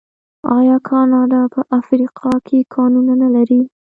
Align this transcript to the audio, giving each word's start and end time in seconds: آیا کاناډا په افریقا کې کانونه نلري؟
آیا 0.57 0.77
کاناډا 0.89 1.41
په 1.53 1.61
افریقا 1.79 2.33
کې 2.47 2.59
کانونه 2.73 3.13
نلري؟ 3.23 3.61